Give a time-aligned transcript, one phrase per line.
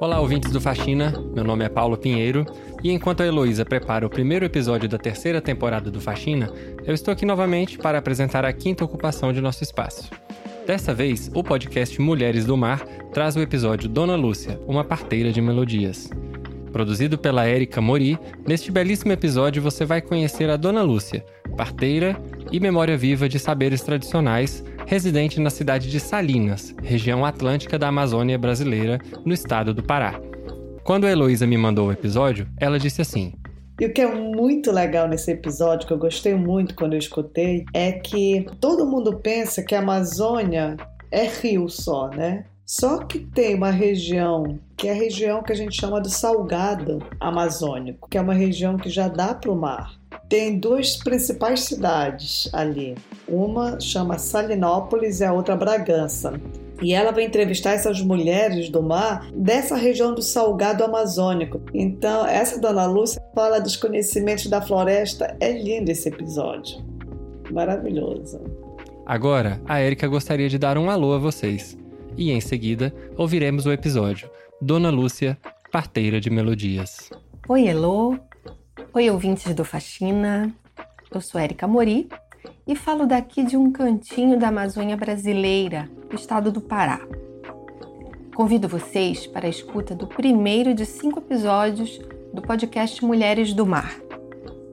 [0.00, 1.12] Olá, ouvintes do Faxina.
[1.34, 2.46] Meu nome é Paulo Pinheiro
[2.84, 6.52] e enquanto a Heloísa prepara o primeiro episódio da terceira temporada do Faxina,
[6.86, 10.08] eu estou aqui novamente para apresentar a quinta ocupação de nosso espaço.
[10.64, 15.40] Dessa vez, o podcast Mulheres do Mar traz o episódio Dona Lúcia, uma parteira de
[15.40, 16.08] melodias.
[16.70, 21.26] Produzido pela Érica Mori, neste belíssimo episódio você vai conhecer a Dona Lúcia,
[21.56, 22.16] parteira
[22.52, 28.38] e memória viva de saberes tradicionais, residente na cidade de Salinas, região atlântica da Amazônia
[28.38, 30.18] brasileira, no estado do Pará.
[30.82, 33.34] Quando a Heloísa me mandou o episódio, ela disse assim:
[33.78, 37.66] e o que é muito legal nesse episódio, que eu gostei muito quando eu escutei,
[37.74, 40.74] é que todo mundo pensa que a Amazônia
[41.10, 42.46] é rio só, né?
[42.64, 47.02] Só que tem uma região que é a região que a gente chama do Salgado
[47.20, 49.98] Amazônico, que é uma região que já dá para o mar.
[50.30, 52.94] Tem duas principais cidades ali.
[53.28, 56.40] Uma chama Salinópolis e a outra Bragança.
[56.80, 61.60] E ela vai entrevistar essas mulheres do mar dessa região do Salgado Amazônico.
[61.74, 65.36] Então, essa dona Lúcia fala dos conhecimentos da floresta.
[65.40, 66.82] É lindo esse episódio.
[67.50, 68.40] Maravilhoso.
[69.04, 71.76] Agora, a Érica gostaria de dar um alô a vocês.
[72.16, 75.36] E em seguida, ouviremos o episódio Dona Lúcia,
[75.70, 77.10] parteira de melodias.
[77.48, 78.16] Oi, Elô.
[78.94, 80.54] Oi, ouvintes do Faxina.
[81.12, 82.08] Eu sou Érica Mori
[82.66, 87.00] e falo daqui de um cantinho da Amazônia brasileira, do estado do Pará.
[88.34, 91.98] Convido vocês para a escuta do primeiro de cinco episódios
[92.32, 93.98] do podcast Mulheres do Mar.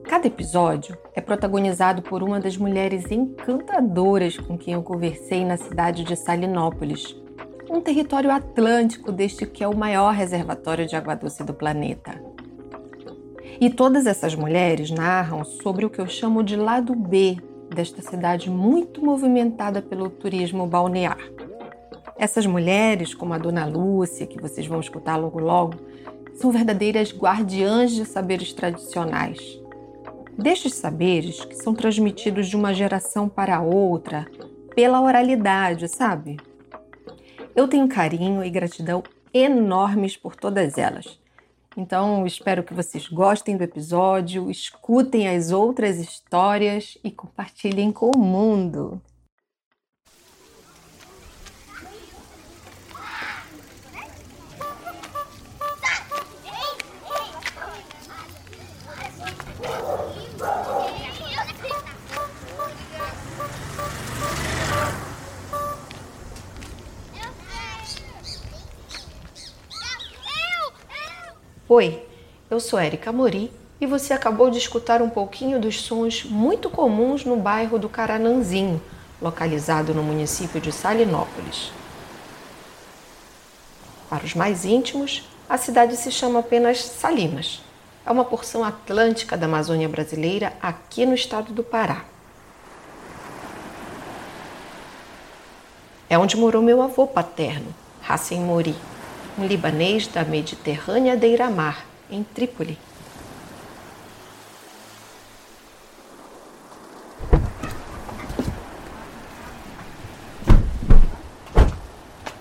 [0.04, 6.04] Cada episódio é protagonizado por uma das mulheres encantadoras com quem eu conversei na cidade
[6.04, 7.16] de Salinópolis,
[7.68, 12.22] um território atlântico deste que é o maior reservatório de água doce do planeta.
[13.60, 17.36] E todas essas mulheres narram sobre o que eu chamo de lado B
[17.74, 21.18] desta cidade muito movimentada pelo turismo balnear.
[22.18, 25.74] Essas mulheres, como a Dona Lúcia, que vocês vão escutar logo logo,
[26.34, 29.60] são verdadeiras guardiãs de saberes tradicionais.
[30.38, 34.26] Destes saberes que são transmitidos de uma geração para outra
[34.74, 36.36] pela oralidade, sabe?
[37.54, 41.18] Eu tenho carinho e gratidão enormes por todas elas
[41.76, 48.18] então, espero que vocês gostem do episódio, escutem as outras histórias e compartilhem com o
[48.18, 49.00] mundo.
[71.78, 72.02] Oi,
[72.50, 77.22] eu sou Érica Mori e você acabou de escutar um pouquinho dos sons muito comuns
[77.22, 78.80] no bairro do Carananzinho,
[79.20, 81.70] localizado no município de Salinópolis.
[84.08, 87.60] Para os mais íntimos, a cidade se chama apenas Salinas.
[88.06, 92.06] É uma porção atlântica da Amazônia brasileira aqui no estado do Pará.
[96.08, 97.66] É onde morou meu avô paterno,
[98.08, 98.74] Hassan Mori
[99.38, 102.78] um libanês da Mediterrânea Deira-Mar, em Trípoli.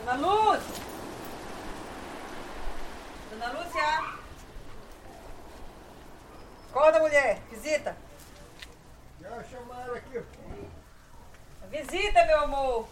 [0.06, 0.62] Dona Lúcia!
[3.32, 4.04] Dona Lúcia!
[6.70, 7.42] Acorda, mulher!
[7.52, 7.98] Visita!
[9.22, 10.22] Já chamaram aqui.
[11.70, 12.88] Visita, meu amor!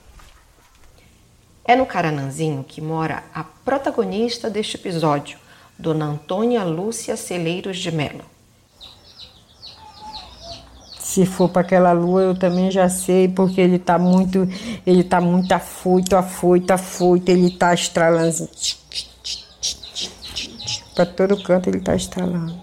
[1.63, 5.37] É no Carananzinho que mora a protagonista deste episódio,
[5.77, 8.25] Dona Antônia Lúcia Celeiros de Melo.
[10.99, 14.47] Se for para aquela lua, eu também já sei, porque ele está muito,
[14.85, 18.49] ele tá muito afoito, afoito, afoito, ele está estralando.
[20.95, 22.55] Para todo canto ele está estralando.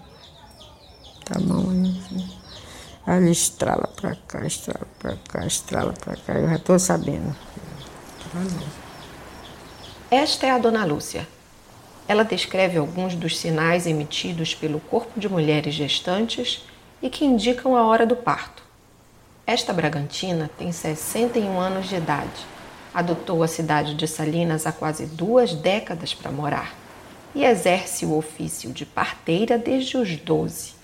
[1.25, 2.29] Tá bom, assim.
[3.05, 6.33] Aí ele estrala para cá, estrala para cá, estrala para cá.
[6.33, 7.33] Eu já estou sabendo.
[8.33, 8.80] Tá bom.
[10.13, 11.25] Esta é a Dona Lúcia.
[12.05, 16.67] Ela descreve alguns dos sinais emitidos pelo corpo de mulheres gestantes
[17.01, 18.61] e que indicam a hora do parto.
[19.47, 22.45] Esta Bragantina tem 61 anos de idade.
[22.93, 26.75] Adotou a cidade de Salinas há quase duas décadas para morar
[27.33, 30.80] e exerce o ofício de parteira desde os 12.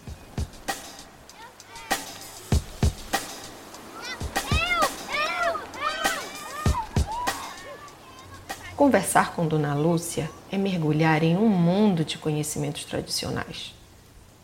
[8.88, 13.75] Conversar com Dona Lúcia é mergulhar em um mundo de conhecimentos tradicionais.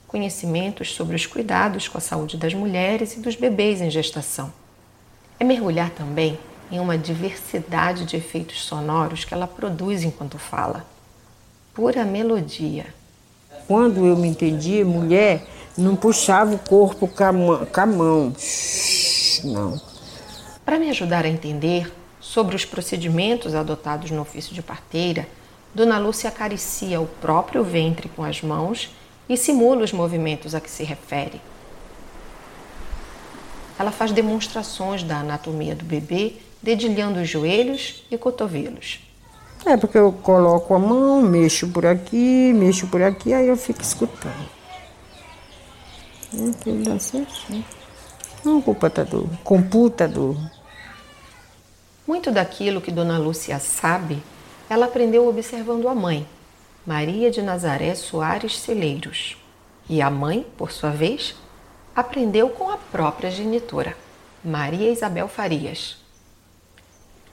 [0.06, 4.52] Conhecimentos sobre os cuidados com a saúde das mulheres e dos bebês em gestação.
[5.40, 6.38] É mergulhar também
[6.70, 10.86] em uma diversidade de efeitos sonoros que ela produz enquanto fala.
[11.74, 12.88] pura melodia.
[13.66, 15.48] Quando eu me entendi, mulher
[15.78, 18.36] não puxava o corpo com a mão.
[19.46, 19.82] Não.
[20.66, 22.03] Para me ajudar a entender
[22.34, 25.28] sobre os procedimentos adotados no ofício de parteira,
[25.72, 28.90] Dona Lúcia acaricia o próprio ventre com as mãos
[29.30, 31.40] e simula os movimentos a que se refere.
[33.78, 39.00] Ela faz demonstrações da anatomia do bebê, dedilhando os joelhos e cotovelos.
[39.64, 43.84] É porque eu coloco a mão, mexo por aqui, mexo por aqui, aí eu fico
[43.84, 44.50] escutando.
[46.64, 47.64] Tudo dá certinho.
[48.44, 49.30] Não, computador.
[49.44, 50.36] Computador.
[52.06, 54.22] Muito daquilo que Dona Lúcia sabe,
[54.70, 56.28] ela aprendeu observando a mãe,
[56.86, 59.38] Maria de Nazaré Soares Celeiros.
[59.88, 61.34] E a mãe, por sua vez,
[61.96, 63.96] aprendeu com a própria genitora,
[64.44, 65.98] Maria Isabel Farias.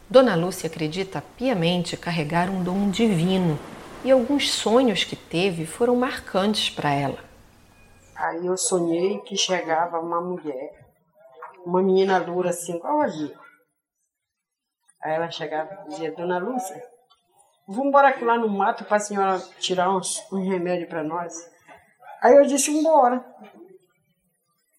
[0.09, 3.59] Dona Lúcia acredita piamente carregar um dom divino
[4.05, 7.19] e alguns sonhos que teve foram marcantes para ela.
[8.15, 10.93] Aí eu sonhei que chegava uma mulher,
[11.67, 13.40] uma menina dura assim, igual a Gia.
[15.03, 16.83] Aí ela chegava e dizia, Dona Lúcia,
[17.67, 21.35] vamos embora lá no mato para a senhora tirar uns, um remédio para nós.
[22.23, 23.25] Aí eu disse, embora.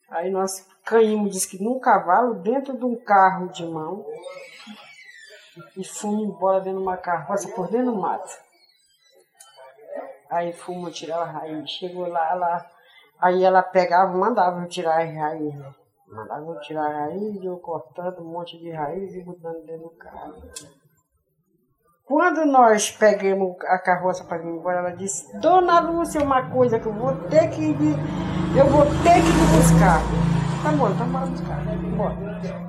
[0.10, 4.06] Aí nós caímos, disse que num cavalo, dentro de um carro de mão,
[5.76, 8.32] e fomos embora dentro de uma carroça por dentro do mato.
[10.30, 11.70] Aí fomos tirar a raiz.
[11.70, 12.66] Chegou lá, lá.
[13.20, 15.54] Aí ela pegava, mandava tirar a raiz.
[16.12, 19.90] Mandava eu tirar a raiz, eu cortando um monte de raiz e botando dentro do
[19.92, 20.34] carro.
[22.04, 26.86] Quando nós pegamos a carroça para ir embora, ela disse, Dona Lúcia, uma coisa que
[26.86, 27.96] eu vou ter que ir,
[28.58, 30.02] eu vou ter que ir buscar.
[30.62, 31.78] Tá bom, então bora buscar, né?
[31.96, 32.16] Bora.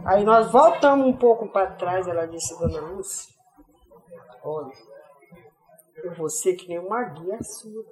[0.04, 3.34] Aí nós voltamos um pouco para trás, ela disse, Dona Lúcia,
[4.44, 4.72] olha,
[6.04, 7.84] eu vou ser que nem uma guia sua.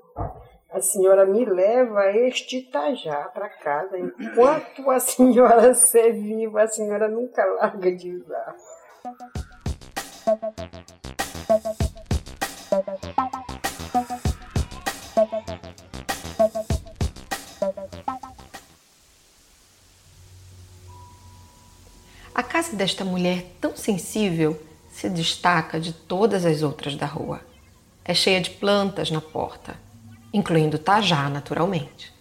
[0.73, 3.99] A senhora me leva este Itajá para casa.
[3.99, 8.55] Enquanto a senhora ser viva, a senhora nunca larga de usar.
[22.33, 24.57] A casa desta mulher tão sensível
[24.93, 27.41] se destaca de todas as outras da rua.
[28.05, 29.77] É cheia de plantas na porta,
[30.33, 32.13] incluindo tajá, naturalmente.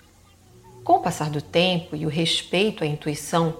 [0.83, 3.57] Com o passar do tempo e o respeito à intuição,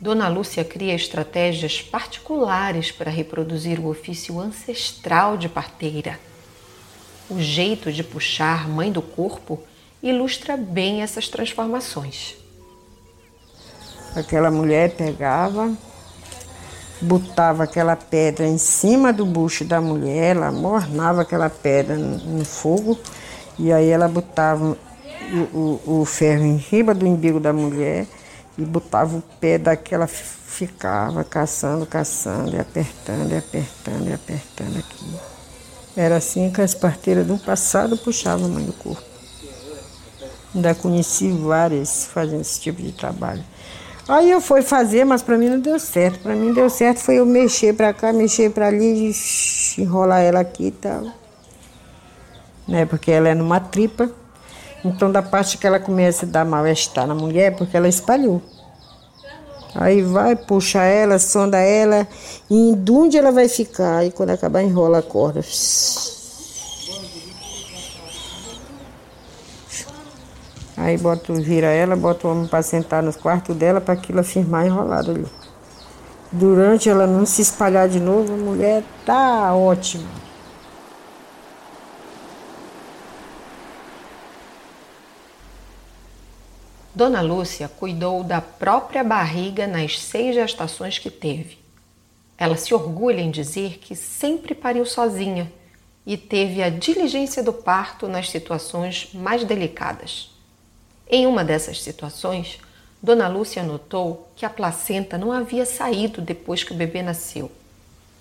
[0.00, 6.18] Dona Lúcia cria estratégias particulares para reproduzir o ofício ancestral de parteira.
[7.30, 9.62] O jeito de puxar mãe do corpo
[10.02, 12.34] ilustra bem essas transformações.
[14.16, 15.72] Aquela mulher pegava,
[17.00, 22.98] botava aquela pedra em cima do bucho da mulher, ela mornava aquela pedra no fogo
[23.58, 24.76] e aí ela botava
[25.32, 28.06] o, o, o ferro em cima do umbigo da mulher
[28.56, 35.04] e botava o pé daquela, ficava caçando, caçando, e apertando, e apertando, e apertando aqui.
[35.96, 39.02] Era assim que as parteiras do passado puxavam a mãe do corpo.
[40.54, 43.42] Ainda conheci várias fazendo esse tipo de trabalho.
[44.08, 46.20] Aí eu fui fazer, mas para mim não deu certo.
[46.20, 49.12] Para mim deu certo foi eu mexer para cá, mexer para ali,
[49.78, 51.21] enrolar ela aqui e tal.
[52.72, 52.86] Né?
[52.86, 54.10] Porque ela é numa tripa.
[54.82, 58.40] Então, da parte que ela começa a dar mal-estar na mulher, porque ela espalhou.
[59.74, 62.08] Aí vai, puxa ela, sonda ela,
[62.50, 64.04] e de onde ela vai ficar?
[64.04, 65.40] E quando acabar, enrola a corda.
[70.76, 74.66] Aí bota, vira ela, bota o homem para sentar nos quartos dela para aquilo afirmar
[74.66, 75.26] enrolado ali.
[76.32, 80.31] Durante ela não se espalhar de novo, a mulher tá ótima.
[86.94, 91.58] Dona Lúcia cuidou da própria barriga nas seis gestações que teve.
[92.36, 95.50] Ela se orgulha em dizer que sempre pariu sozinha
[96.04, 100.30] e teve a diligência do parto nas situações mais delicadas.
[101.08, 102.58] Em uma dessas situações,
[103.02, 107.50] Dona Lúcia notou que a placenta não havia saído depois que o bebê nasceu.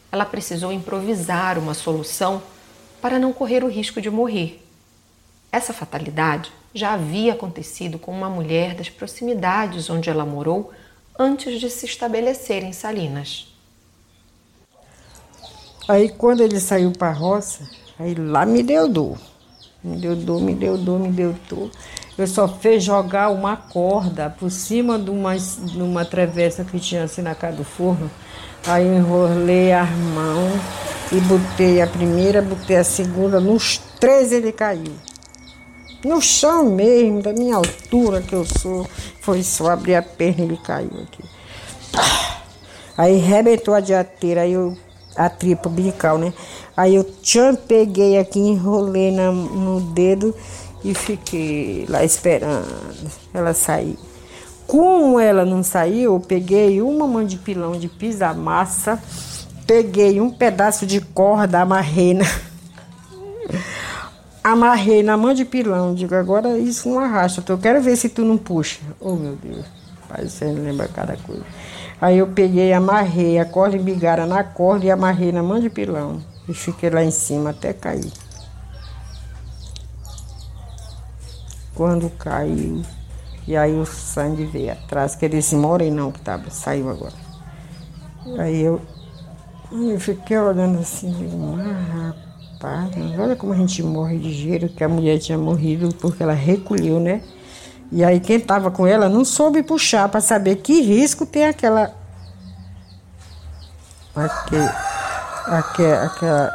[0.09, 2.41] Ela precisou improvisar uma solução
[3.01, 4.63] para não correr o risco de morrer.
[5.51, 10.71] Essa fatalidade já havia acontecido com uma mulher das proximidades onde ela morou
[11.17, 13.53] antes de se estabelecer em Salinas.
[15.87, 19.17] Aí quando ele saiu para a roça, aí lá me deu dor.
[19.83, 21.71] Me deu dor, me deu dor, me deu dor.
[22.17, 27.03] Eu só fez jogar uma corda por cima de uma, de uma travessa que tinha
[27.03, 28.09] assim na casa do forno.
[28.65, 30.61] Aí enrolei as mãos,
[31.11, 34.93] e botei a primeira, botei a segunda, nos três ele caiu.
[36.03, 38.87] No chão mesmo, da minha altura que eu sou,
[39.19, 41.23] foi só abrir a perna e ele caiu aqui.
[42.97, 44.75] Aí rebentou a dianteira, aí eu,
[45.15, 46.33] a tripa umbilical, né?
[46.75, 50.35] Aí eu tchan, peguei aqui, enrolei na, no dedo
[50.83, 52.67] e fiquei lá esperando
[53.33, 53.97] ela sair.
[54.65, 59.01] Como ela não saiu, eu peguei uma mão de pilão de pisa-massa,
[59.67, 62.25] peguei um pedaço de corda, amarrei na,
[64.43, 65.93] amarrei na mão de pilão.
[65.93, 68.79] Digo, agora isso não arrasta, eu quero ver se tu não puxa.
[68.99, 69.65] Oh, meu Deus,
[70.07, 71.43] pai, você lembra cada coisa.
[71.99, 76.21] Aí eu peguei, amarrei a corda embigara na corda e amarrei na mão de pilão.
[76.47, 78.11] E fiquei lá em cima até cair.
[81.75, 82.81] Quando caiu,
[83.47, 87.13] e aí o sangue veio atrás, que esse morenão que tava, saiu agora.
[88.39, 88.81] Aí eu,
[89.71, 92.30] eu fiquei olhando assim, digo, mas
[93.17, 96.99] olha como a gente morre de gelo, que a mulher tinha morrido porque ela recolheu,
[96.99, 97.21] né?
[97.91, 101.93] E aí quem tava com ela não soube puxar para saber que risco tem aquela.
[104.15, 104.69] Aquele,
[105.47, 106.51] aquela,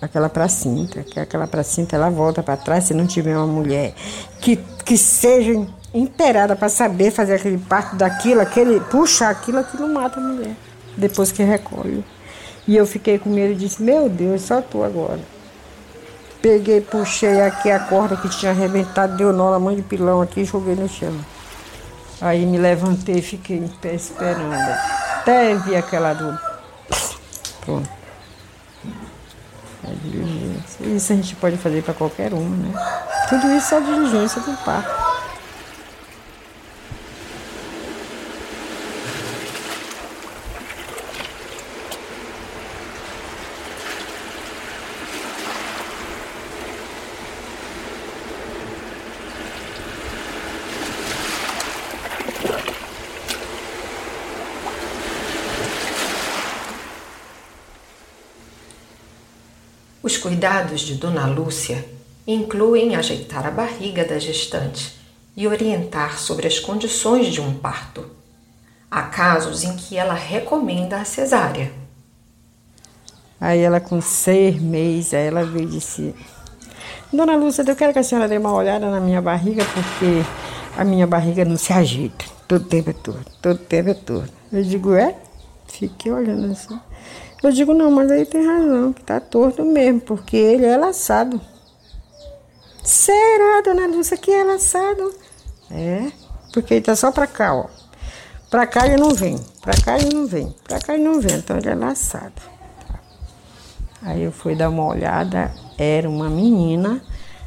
[0.00, 3.94] aquela, pracinta, que aquela pracinta ela volta para trás se não tiver uma mulher
[4.40, 10.20] que, que seja inteirada para saber fazer aquele parto daquilo, aquele, puxar aquilo, aquilo mata
[10.20, 10.54] a mulher,
[10.96, 12.04] depois que recolhe.
[12.70, 15.18] E eu fiquei com medo e disse, meu Deus, só tu agora.
[16.40, 20.42] Peguei, puxei aqui a corda que tinha arrebentado, deu nó na mão de pilão aqui
[20.42, 21.12] e joguei no chão.
[22.20, 24.54] Aí me levantei e fiquei em pé esperando.
[24.54, 26.40] Até vi aquela dor.
[27.62, 27.90] Pronto.
[30.80, 32.72] Isso a gente pode fazer para qualquer um, né?
[33.28, 35.09] Tudo isso é diligência do parto.
[60.10, 61.84] Os cuidados de Dona Lúcia
[62.26, 64.98] incluem ajeitar a barriga da gestante
[65.36, 68.10] e orientar sobre as condições de um parto.
[68.90, 71.70] Há casos em que ela recomenda a cesárea.
[73.40, 76.12] Aí ela com seis meses, aí ela veio e disse,
[77.12, 80.24] Dona Lúcia, eu quero que a senhora dê uma olhada na minha barriga, porque
[80.76, 82.24] a minha barriga não se ajeita.
[82.48, 84.28] Todo tempo é todo, todo tempo é todo.
[84.52, 85.14] Eu digo, é?
[85.68, 86.80] Fiquei olhando assim.
[87.42, 91.40] Eu digo, não, mas aí tem razão, que tá torto mesmo, porque ele é laçado.
[92.84, 95.14] Será, dona Lúcia, que é laçado?
[95.70, 96.10] É,
[96.52, 97.66] porque ele tá só pra cá, ó.
[98.50, 101.36] Pra cá ele não vem, pra cá ele não vem, pra cá ele não vem,
[101.36, 102.42] então ele é laçado.
[104.02, 107.00] Aí eu fui dar uma olhada, era uma menina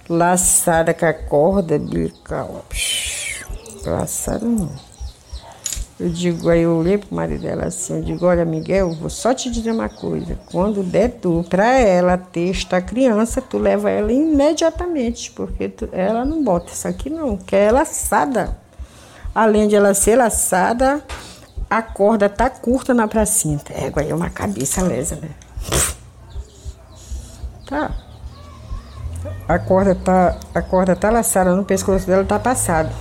[0.08, 2.66] laçada com a corda umbilical.
[3.86, 4.93] Laçada não.
[6.04, 9.34] Eu digo, aí eu olhei pro marido dela assim, eu digo, olha Miguel, vou só
[9.34, 14.12] te dizer uma coisa, quando der tu pra ela ter esta criança, tu leva ela
[14.12, 18.58] imediatamente, porque tu, ela não bota isso aqui não, que é laçada.
[19.34, 21.02] Além de ela ser laçada,
[21.70, 23.72] a corda tá curta na pracinta.
[23.72, 25.30] É, aí é uma cabeça lesa, né?
[27.66, 27.92] Tá.
[29.48, 32.94] A corda tá, a corda tá laçada no pescoço dela, tá passado.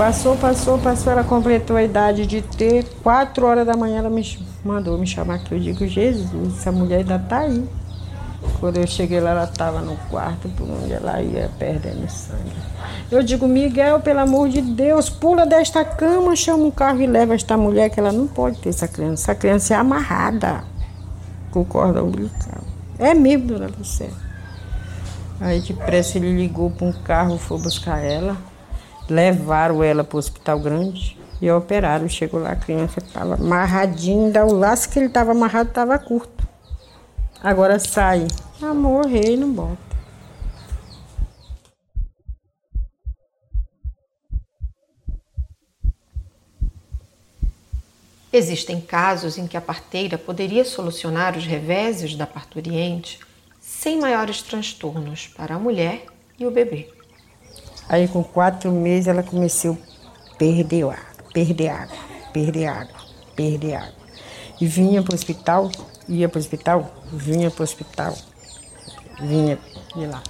[0.00, 2.86] Passou, passou, passou, ela completou a idade de ter.
[3.02, 4.24] Quatro horas da manhã ela me
[4.64, 5.52] mandou me chamar aqui.
[5.54, 7.68] Eu digo, Jesus, essa mulher ainda tá aí.
[8.58, 12.50] Quando eu cheguei lá, ela estava no quarto, por onde ela ia perdendo sangue.
[13.10, 17.34] Eu digo, Miguel, pelo amor de Deus, pula desta cama, chama um carro e leva
[17.34, 19.24] esta mulher, que ela não pode ter essa criança.
[19.24, 20.64] Essa criança é amarrada
[21.50, 22.62] com corda umbilical.
[22.98, 24.14] É mesmo, dona Lucélia.
[25.38, 28.48] Aí depressa ele ligou para um carro, foi buscar ela.
[29.10, 32.08] Levaram ela para o hospital grande e operaram.
[32.08, 36.48] Chegou lá, a criança estava amarradinha, o laço que ele estava amarrado estava curto.
[37.42, 38.28] Agora sai.
[38.62, 39.90] Amor, rei, não bota.
[48.32, 53.18] Existem casos em que a parteira poderia solucionar os reveses da parturiente
[53.60, 56.04] sem maiores transtornos para a mulher
[56.38, 56.99] e o bebê.
[57.90, 59.76] Aí com quatro meses ela começou
[60.32, 60.96] a perder água,
[61.34, 61.96] perder água,
[62.32, 63.00] perder água,
[63.34, 63.94] perder água.
[64.60, 65.68] E vinha para o hospital,
[66.08, 68.16] ia para o hospital, vinha para o hospital,
[69.20, 69.58] vinha
[69.96, 70.22] de lá.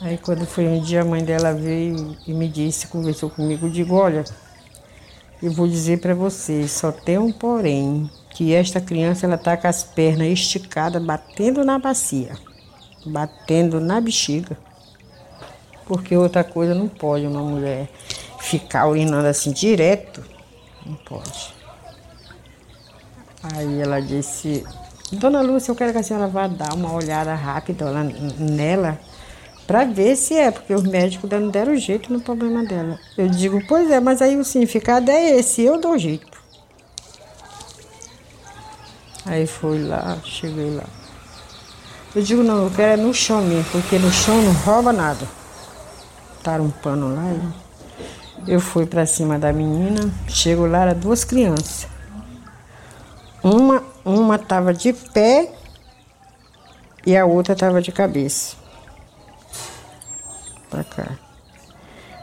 [0.00, 3.94] Aí quando foi um dia a mãe dela veio e me disse, conversou comigo, digo,
[3.94, 4.24] olha,
[5.42, 9.68] eu vou dizer para vocês, só tem um porém, que esta criança ela tá com
[9.68, 12.32] as pernas esticadas, batendo na bacia,
[13.04, 14.56] batendo na bexiga.
[15.88, 17.88] Porque outra coisa não pode uma mulher
[18.38, 20.22] ficar urinando assim direto,
[20.84, 21.54] não pode.
[23.42, 24.64] Aí ela disse,
[25.12, 28.04] Dona Lúcia, eu quero que a senhora vá dar uma olhada rápida lá
[28.38, 29.00] nela
[29.66, 32.98] para ver se é, porque os médicos não deram jeito no problema dela.
[33.16, 36.38] Eu digo, pois é, mas aí o significado é esse, eu dou jeito.
[39.24, 40.84] Aí fui lá, cheguei lá.
[42.14, 45.37] Eu digo, não, eu quero é no chão mesmo, porque no chão não rouba nada.
[46.48, 47.30] Taram um pano lá.
[48.46, 51.86] Eu fui para cima da menina, chego lá, eram duas crianças.
[53.44, 55.52] Uma uma estava de pé
[57.04, 58.56] e a outra estava de cabeça.
[60.70, 61.18] Pra cá.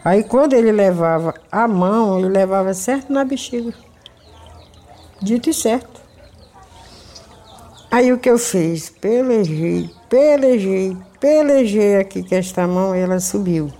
[0.03, 3.75] Aí quando ele levava a mão, ele levava certo na bexiga.
[5.21, 6.01] Dito e certo.
[7.91, 8.89] Aí o que eu fiz?
[8.89, 13.71] Pelejei, pelejei, pelejei aqui com esta mão e ela subiu.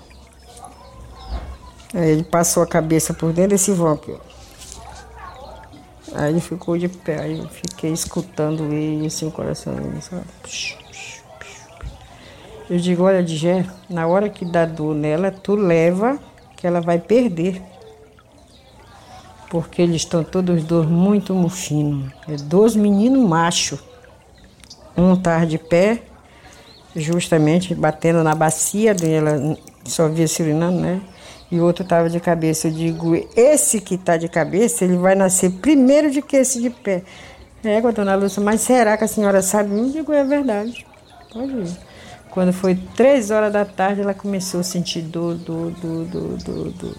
[1.96, 4.36] Aí ele passou a cabeça por dentro desse vão aqui, ó.
[6.14, 10.26] Aí ele ficou de pé, aí eu fiquei escutando ele, assim, o coração dele, sabe?
[12.70, 16.20] Eu digo, olha, Digé, na hora que dá dor nela, tu leva
[16.58, 17.62] que ela vai perder.
[19.50, 22.12] Porque eles estão todos dois muito mufinos.
[22.28, 23.80] É dois meninos machos.
[24.98, 26.04] Um tá de pé,
[26.94, 31.02] justamente batendo na bacia dela, só via se urinando, né?
[31.56, 32.68] E o outro estava de cabeça.
[32.68, 36.70] Eu digo, esse que está de cabeça, ele vai nascer primeiro de que esse de
[36.70, 37.04] pé.
[37.64, 39.76] É, dona Lúcia, mas será que a senhora sabe?
[39.76, 40.86] Eu digo, é verdade.
[41.34, 41.78] Pode ir.
[42.30, 46.72] Quando foi três horas da tarde, ela começou a sentir dor, dor, dor, dor, dor,
[46.72, 46.96] dor.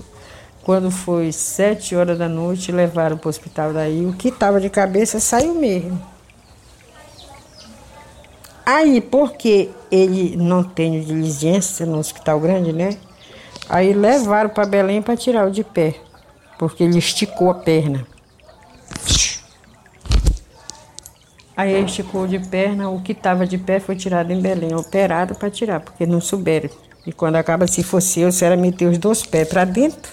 [0.64, 4.04] Quando foi sete horas da noite, levaram para o hospital daí.
[4.07, 6.00] O que estava de cabeça saiu mesmo.
[8.64, 12.96] Aí, porque ele não tem diligência no hospital grande, né?
[13.68, 15.96] Aí levaram para Belém para tirar o de pé,
[16.59, 18.07] porque ele esticou a perna.
[21.57, 25.35] Aí ele esticou de perna, o que estava de pé foi tirado em Belém, operado
[25.35, 26.68] para tirar, porque não souberam.
[27.07, 30.12] E quando acaba, se fosse eu, se era meter os dois pés para dentro,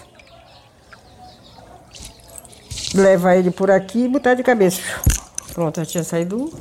[2.94, 4.82] levar ele por aqui e botar de cabeça.
[5.54, 6.52] Pronto, já tinha saído um.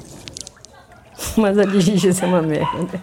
[1.41, 3.01] Mas a diligência é uma merda.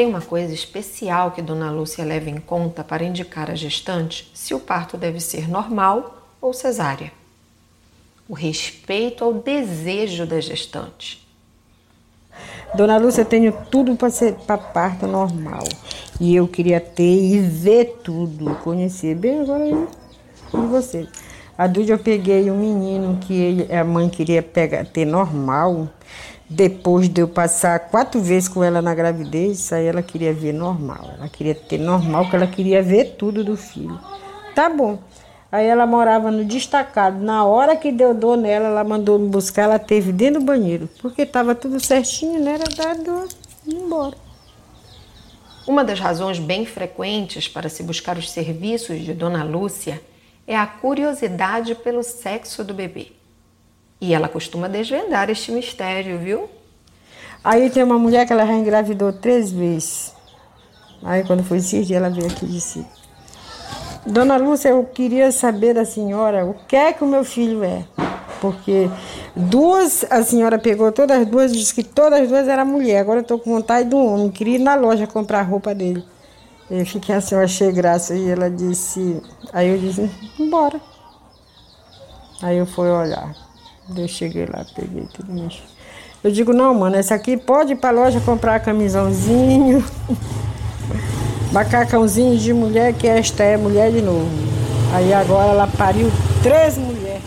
[0.00, 4.54] Tem uma coisa especial que Dona Lúcia leva em conta para indicar à gestante se
[4.54, 7.12] o parto deve ser normal ou cesárea.
[8.26, 11.22] O respeito ao desejo da gestante.
[12.74, 15.64] Dona Lúcia, eu tenho tudo para ser para parto normal.
[16.18, 19.14] E eu queria ter e ver tudo, conhecer.
[19.14, 19.86] Bem, agora e
[20.66, 21.06] você?
[21.58, 25.90] A Dude eu peguei um menino que ele, a mãe queria pegar, ter normal.
[26.52, 31.12] Depois de eu passar quatro vezes com ela na gravidez, aí ela queria ver normal.
[31.16, 33.96] Ela queria ter normal, porque ela queria ver tudo do filho.
[34.52, 34.98] Tá bom.
[35.52, 37.22] Aí ela morava no destacado.
[37.22, 40.88] Na hora que deu dor nela, ela mandou me buscar, ela teve dentro do banheiro.
[41.00, 42.54] Porque estava tudo certinho, né?
[42.54, 43.28] Era dar dor
[43.64, 44.16] embora.
[45.68, 50.02] Uma das razões bem frequentes para se buscar os serviços de Dona Lúcia
[50.48, 53.19] é a curiosidade pelo sexo do bebê.
[54.00, 56.48] E ela costuma desvendar este mistério, viu?
[57.44, 60.14] Aí tem uma mulher que ela já engravidou três vezes.
[61.02, 62.86] Aí quando foi esses dias, ela veio aqui e disse:
[64.06, 67.84] Dona Lúcia, eu queria saber da senhora o que é que o meu filho é.
[68.40, 68.88] Porque
[69.36, 73.00] duas, a senhora pegou todas as duas, disse que todas as duas eram mulher.
[73.00, 74.30] Agora eu estou com vontade de um homem.
[74.30, 76.02] Queria ir na loja comprar a roupa dele.
[76.70, 78.14] Eu fiquei assim, eu achei graça.
[78.14, 79.22] E ela disse.
[79.52, 80.10] Aí eu disse:
[80.50, 80.80] Bora.
[82.42, 83.49] Aí eu fui olhar.
[83.96, 85.62] Eu cheguei lá, peguei tudo isso.
[86.22, 89.82] Eu digo, não, mano, essa aqui pode ir pra loja comprar camisãozinho,
[91.50, 94.28] macacãozinho de mulher, que esta é mulher de novo.
[94.92, 96.10] Aí agora ela pariu
[96.42, 97.22] três mulheres.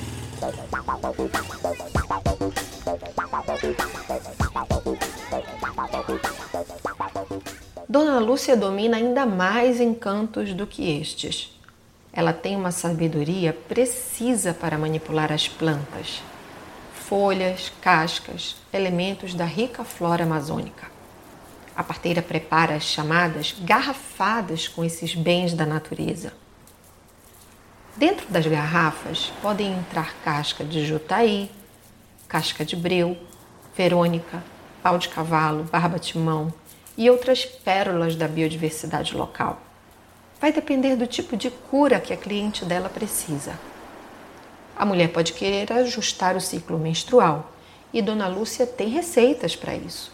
[7.89, 11.49] Dona Lúcia domina ainda mais encantos do que estes.
[12.11, 16.21] Ela tem uma sabedoria precisa para manipular as plantas
[17.13, 20.87] folhas, cascas, elementos da rica flora amazônica.
[21.75, 26.33] A parteira prepara as chamadas garrafadas com esses bens da natureza.
[27.95, 31.51] Dentro das garrafas podem entrar casca de jutaí,
[32.27, 33.15] casca de breu,
[33.77, 34.43] verônica,
[34.81, 36.51] pau de cavalo, barba-timão
[36.97, 39.61] e outras pérolas da biodiversidade local.
[40.41, 43.53] Vai depender do tipo de cura que a cliente dela precisa.
[44.75, 47.51] A mulher pode querer ajustar o ciclo menstrual
[47.93, 50.11] e Dona Lúcia tem receitas para isso.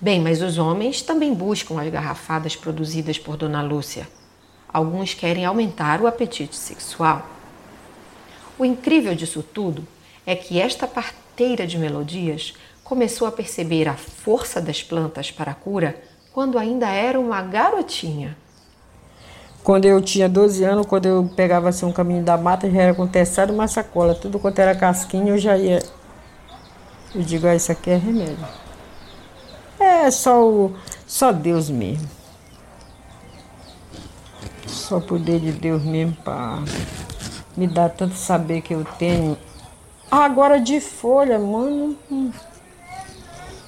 [0.00, 4.08] Bem, mas os homens também buscam as garrafadas produzidas por Dona Lúcia.
[4.72, 7.28] Alguns querem aumentar o apetite sexual.
[8.56, 9.86] O incrível disso tudo
[10.24, 12.54] é que esta parteira de melodias
[12.84, 16.00] começou a perceber a força das plantas para a cura
[16.32, 18.36] quando ainda era uma garotinha.
[19.62, 22.94] Quando eu tinha 12 anos, quando eu pegava assim um caminho da mata, já era
[22.94, 25.82] com testado uma sacola, tudo quanto era casquinha, eu já ia.
[27.14, 28.46] Eu digo, ah, isso aqui é remédio.
[29.78, 30.74] É só o.
[31.06, 32.08] só Deus mesmo.
[34.66, 36.62] Só o poder de Deus mesmo para
[37.56, 39.36] me dar tanto saber que eu tenho.
[40.10, 41.96] Agora de folha, mano.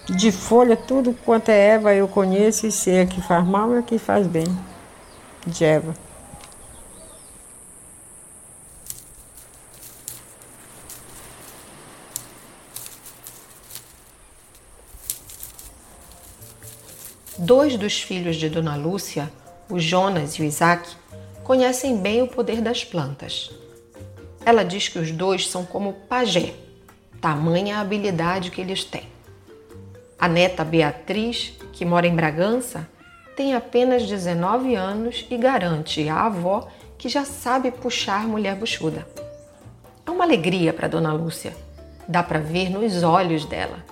[0.09, 3.79] De folha, tudo quanto é Eva eu conheço e sei a que faz mal e
[3.79, 4.47] a que faz bem.
[5.47, 5.95] De Eva.
[17.39, 19.33] Dois dos filhos de Dona Lúcia,
[19.71, 20.95] o Jonas e o Isaac,
[21.43, 23.51] conhecem bem o poder das plantas.
[24.45, 26.55] Ela diz que os dois são como pajé,
[27.21, 29.09] tamanha habilidade que eles têm.
[30.19, 32.87] A neta Beatriz, que mora em Bragança,
[33.37, 39.07] tem apenas 19 anos e garante à avó que já sabe puxar mulher buchuda.
[40.05, 41.57] É uma alegria para Dona Lúcia.
[42.07, 43.85] Dá para ver nos olhos dela.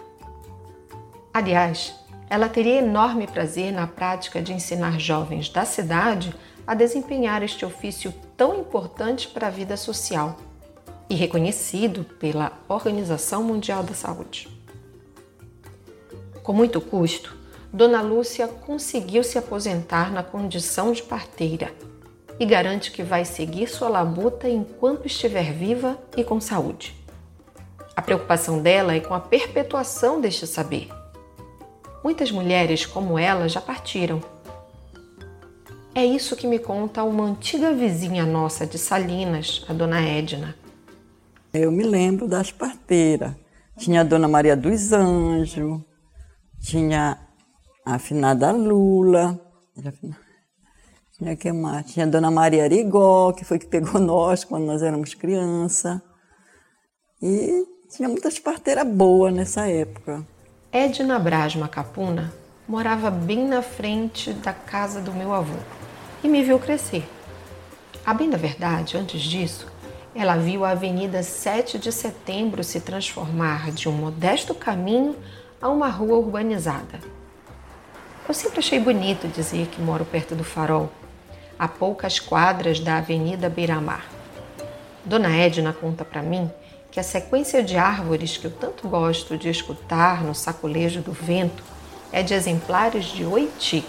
[1.32, 1.94] Aliás,
[2.28, 6.34] ela teria enorme prazer na prática de ensinar jovens da cidade
[6.66, 10.36] a desempenhar este ofício tão importante para a vida social
[11.08, 14.48] e reconhecido pela Organização Mundial da Saúde.
[16.42, 17.37] Com muito custo,
[17.72, 21.72] Dona Lúcia conseguiu se aposentar na condição de parteira
[22.40, 26.94] e garante que vai seguir sua labuta enquanto estiver viva e com saúde.
[27.94, 30.88] A preocupação dela é com a perpetuação deste saber
[32.02, 34.22] Muitas mulheres como ela já partiram.
[35.94, 40.54] É isso que me conta uma antiga vizinha nossa de Salinas, a dona Edna.
[41.52, 43.32] Eu me lembro das parteiras.
[43.76, 45.80] Tinha a dona Maria dos Anjos,
[46.60, 47.18] tinha
[47.94, 49.38] afinada Lula,
[51.18, 51.86] tinha que mais?
[51.86, 56.00] Tinha a dona Maria Arigó, que foi que pegou nós quando nós éramos criança.
[57.20, 60.24] E tinha muitas parteiras boas nessa época.
[60.70, 62.32] Edna Brasma Capuna
[62.68, 65.58] morava bem na frente da casa do meu avô
[66.22, 67.08] e me viu crescer.
[68.06, 69.66] A bem da verdade, antes disso,
[70.14, 75.16] ela viu a Avenida 7 de Setembro se transformar de um modesto caminho
[75.60, 77.00] a uma rua urbanizada.
[78.28, 80.92] Eu sempre achei bonito dizer que moro perto do farol,
[81.58, 84.06] a poucas quadras da Avenida Beira-Mar.
[85.02, 86.50] Dona Edna conta para mim
[86.90, 91.64] que a sequência de árvores que eu tanto gosto de escutar no saculejo do vento
[92.12, 93.82] é de exemplares de oiti.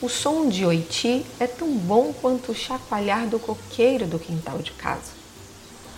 [0.00, 4.70] O som de oiti é tão bom quanto o chacoalhar do coqueiro do quintal de
[4.70, 5.19] casa.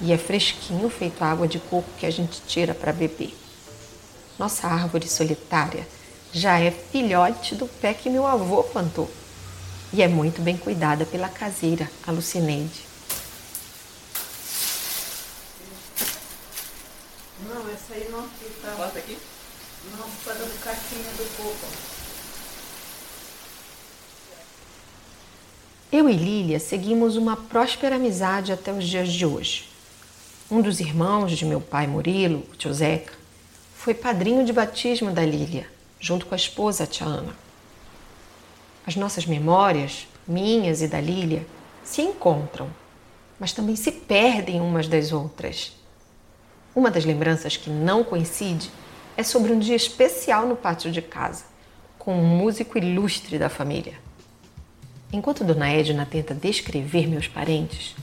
[0.02, 3.34] E é fresquinho feito água de coco que a gente tira para beber.
[4.38, 5.86] Nossa árvore solitária
[6.32, 9.08] já é filhote do pé que meu avô plantou
[9.92, 12.86] e é muito bem cuidada pela caseira, a Lucineide.
[17.46, 18.70] Não, essa aí não aqui, tá?
[18.76, 19.18] Bota aqui.
[19.90, 21.66] Não, para do casquinha do coco.
[25.90, 29.71] Eu e Lília seguimos uma próspera amizade até os dias de hoje.
[30.52, 33.14] Um dos irmãos de meu pai Murilo, o tio Zeca,
[33.74, 35.66] foi padrinho de batismo da Lília
[35.98, 37.34] junto com a esposa, a tia Ana.
[38.86, 41.46] As nossas memórias, minhas e da Lília,
[41.82, 42.68] se encontram,
[43.40, 45.72] mas também se perdem umas das outras.
[46.76, 48.70] Uma das lembranças que não coincide
[49.16, 51.44] é sobre um dia especial no pátio de casa,
[51.98, 53.94] com um músico ilustre da família.
[55.10, 57.96] Enquanto Dona Edna tenta descrever meus parentes,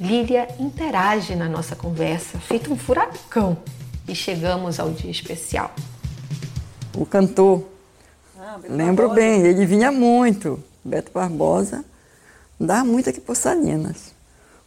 [0.00, 3.58] Lília interage na nossa conversa, feito um furacão,
[4.06, 5.74] e chegamos ao dia especial
[7.00, 7.64] o cantor.
[8.38, 9.14] Ah, Lembro Barbosa.
[9.14, 10.62] bem, ele vinha muito.
[10.84, 11.84] Beto Barbosa
[12.58, 14.14] dava muito aqui por Salinas.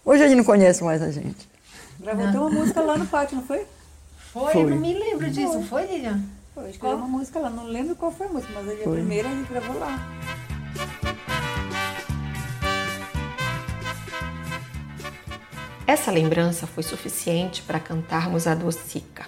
[0.06, 1.50] Hoje ele não conhece mais a gente.
[2.00, 3.66] Gravou até uma música lá no pátio, não foi?
[4.32, 4.66] Foi, foi.
[4.66, 5.62] não me lembro disso.
[5.64, 6.22] Foi, foi Lilian?
[6.56, 9.30] Foi, escreveu uma música lá, não lembro qual foi a música, mas ele, a primeira
[9.30, 10.00] a gente gravou lá.
[15.92, 19.26] Essa lembrança foi suficiente para cantarmos a Docica,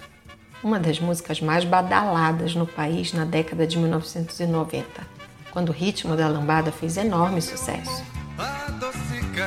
[0.62, 4.86] uma das músicas mais badaladas no país na década de 1990,
[5.50, 8.02] quando o ritmo da lambada fez enorme sucesso.
[8.38, 9.46] Adocica,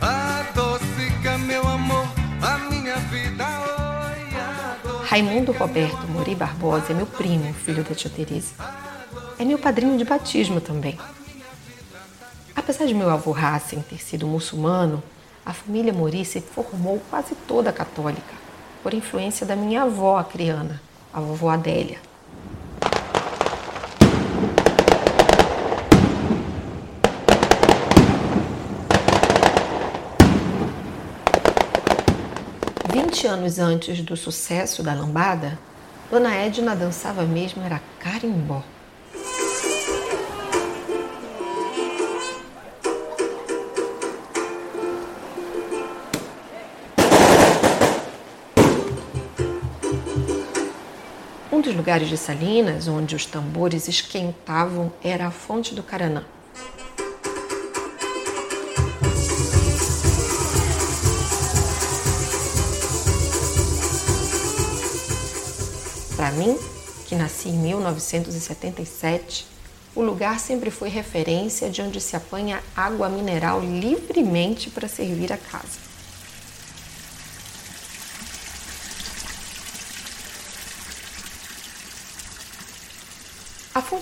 [0.00, 2.06] adocica, meu amor,
[2.40, 3.44] a minha vida
[5.06, 8.54] Raimundo Roberto Mori Barbosa é meu primo, filho da tia Teresa.
[9.40, 10.96] É meu padrinho de batismo também.
[12.54, 15.02] Apesar de meu avô Hassen ter sido muçulmano,
[15.44, 18.34] a família Mori se formou quase toda católica,
[18.82, 20.80] por influência da minha avó acriana,
[21.12, 21.98] a vovó Adélia.
[32.92, 35.58] Vinte anos antes do sucesso da lambada,
[36.10, 38.62] Dona Edna dançava mesmo era carimbó.
[51.58, 56.24] Um dos lugares de Salinas onde os tambores esquentavam era a fonte do Caranã.
[66.14, 66.56] Para mim,
[67.08, 69.44] que nasci em 1977,
[69.96, 75.36] o lugar sempre foi referência de onde se apanha água mineral livremente para servir a
[75.36, 75.87] casa.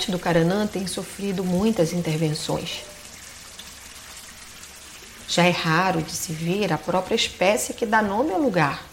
[0.08, 2.82] Do Caranã tem sofrido muitas intervenções.
[5.28, 8.84] Já é raro de se ver a própria espécie que dá nome ao lugar.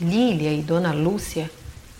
[0.00, 1.50] Lília e Dona Lúcia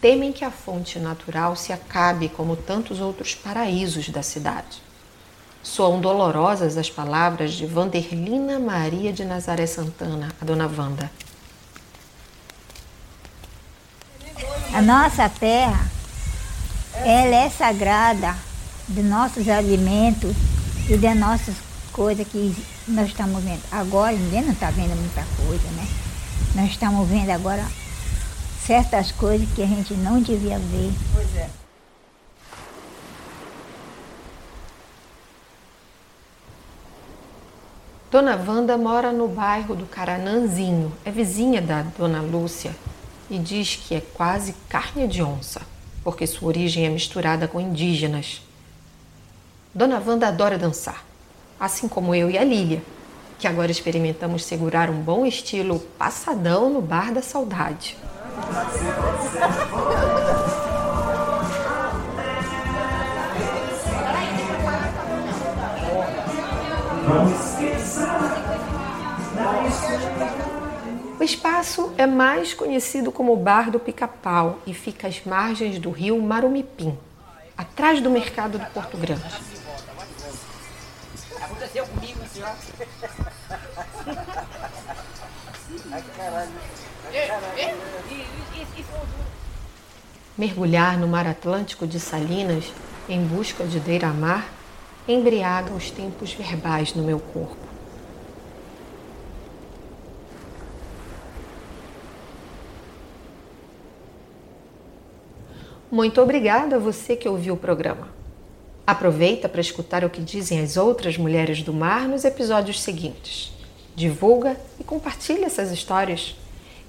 [0.00, 4.80] temem que a fonte natural se acabe como tantos outros paraísos da cidade.
[5.60, 11.10] Soam dolorosas as palavras de Vanderlina Maria de Nazaré Santana, a Dona Wanda.
[14.72, 15.93] A nossa terra
[17.02, 18.36] ela é sagrada
[18.88, 20.34] de nossos alimentos
[20.88, 21.56] e de nossas
[21.92, 22.54] coisas que
[22.86, 23.62] nós estamos vendo.
[23.72, 25.86] Agora ninguém não está vendo muita coisa, né?
[26.54, 27.64] Nós estamos vendo agora
[28.64, 30.92] certas coisas que a gente não devia ver.
[31.12, 31.50] Pois é.
[38.10, 42.70] Dona Wanda mora no bairro do Caranãzinho, é vizinha da Dona Lúcia
[43.28, 45.73] e diz que é quase carne de onça
[46.04, 48.42] porque sua origem é misturada com indígenas.
[49.74, 51.02] Dona Wanda adora dançar,
[51.58, 52.82] assim como eu e a Lília,
[53.38, 57.96] que agora experimentamos segurar um bom estilo passadão no Bar da Saudade.
[71.24, 76.20] O espaço é mais conhecido como Bar do Pica-Pau e fica às margens do rio
[76.20, 76.98] Marumipim,
[77.56, 79.22] atrás do mercado do Porto Grande.
[81.40, 82.54] Aconteceu comigo, senhor.
[90.36, 92.70] Mergulhar no mar Atlântico de Salinas
[93.08, 94.46] em busca de Deira-Mar
[95.08, 97.73] embriaga os tempos verbais no meu corpo.
[105.94, 108.08] Muito obrigada a você que ouviu o programa.
[108.84, 113.52] Aproveita para escutar o que dizem as outras mulheres do mar nos episódios seguintes.
[113.94, 116.34] Divulga e compartilha essas histórias.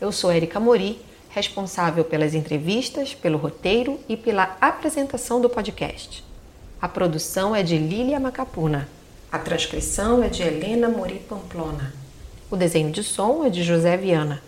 [0.02, 6.24] Eu sou Erika Mori, responsável pelas entrevistas, pelo roteiro e pela apresentação do podcast.
[6.82, 8.89] A produção é de Lília Macapuna.
[9.32, 11.94] A transcrição é de Helena Mori Pamplona.
[12.50, 14.41] O desenho de som é de José Viana.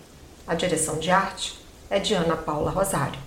[0.47, 1.53] A direção de arte
[1.91, 3.26] é de Ana Paula Rosário.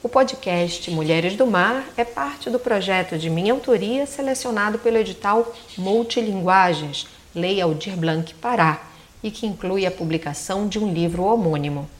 [0.00, 5.52] O podcast Mulheres do Mar é parte do projeto de minha autoria selecionado pelo edital
[5.76, 8.80] Multilinguagens, Lei Aldir Blanc Pará,
[9.24, 11.90] e que inclui a publicação de um livro homônimo.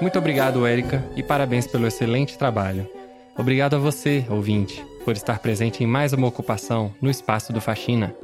[0.00, 3.01] Muito obrigado, Érica, e parabéns pelo excelente trabalho.
[3.36, 8.14] Obrigado a você, ouvinte, por estar presente em mais uma ocupação no espaço do Faxina.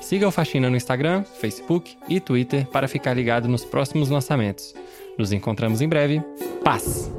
[0.00, 4.74] Siga o Faxina no Instagram, Facebook e Twitter para ficar ligado nos próximos lançamentos.
[5.18, 6.22] Nos encontramos em breve.
[6.64, 7.10] Paz!